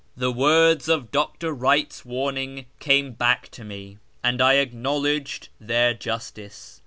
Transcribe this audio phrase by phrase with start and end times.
[0.17, 1.53] The words of Dr.
[1.53, 6.79] Wright's warning came back to me, and I acknowledged their justice.